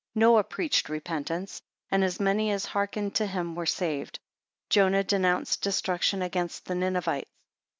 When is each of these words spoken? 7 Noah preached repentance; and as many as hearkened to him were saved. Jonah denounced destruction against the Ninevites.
7 0.15 0.21
Noah 0.21 0.43
preached 0.43 0.89
repentance; 0.89 1.61
and 1.91 2.03
as 2.03 2.19
many 2.19 2.49
as 2.49 2.65
hearkened 2.65 3.13
to 3.13 3.27
him 3.27 3.53
were 3.53 3.67
saved. 3.67 4.17
Jonah 4.67 5.03
denounced 5.03 5.61
destruction 5.61 6.23
against 6.23 6.65
the 6.65 6.73
Ninevites. 6.73 7.29